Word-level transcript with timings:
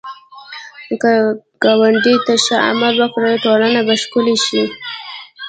که 1.01 1.11
ګاونډي 1.63 2.15
ته 2.25 2.33
ښه 2.43 2.57
عمل 2.69 2.93
وکړې، 2.99 3.41
ټولنه 3.45 3.79
به 3.87 3.95
ښکلې 4.01 4.35
شي 4.45 4.63